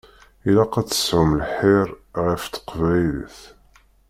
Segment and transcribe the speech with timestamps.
[0.49, 1.87] Ilaq ad tesɛum lḥir
[2.25, 3.37] ɣef teqbaylit.